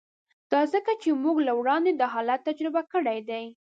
[0.51, 3.43] دا ځکه چې موږ له وړاندې دا حالت تجربه کړی دی